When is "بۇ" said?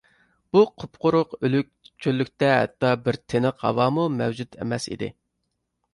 0.55-0.61